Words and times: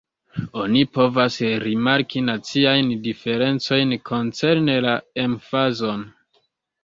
Oni 0.59 0.79
povas 0.97 1.35
rimarki 1.63 2.23
naciajn 2.29 2.89
diferencojn 3.07 3.93
koncerne 4.11 4.79
la 4.87 4.95
emfazon. 5.25 6.05